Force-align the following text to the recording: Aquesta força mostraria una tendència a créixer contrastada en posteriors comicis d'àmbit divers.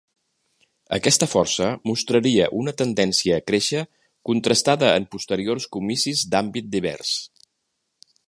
Aquesta 0.95 1.27
força 1.33 1.67
mostraria 1.89 2.47
una 2.61 2.73
tendència 2.79 3.37
a 3.41 3.45
créixer 3.51 3.83
contrastada 4.31 4.91
en 5.01 5.07
posteriors 5.17 5.69
comicis 5.77 6.27
d'àmbit 6.33 6.75
divers. 6.77 7.13